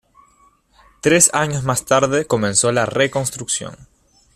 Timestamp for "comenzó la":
2.25-2.87